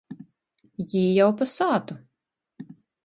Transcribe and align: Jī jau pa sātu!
Jī 0.93 1.03
jau 1.19 1.27
pa 1.41 1.49
sātu! 1.53 1.99